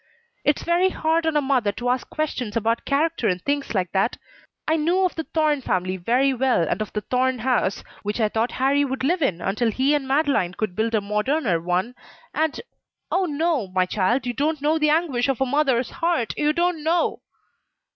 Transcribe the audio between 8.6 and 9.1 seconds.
would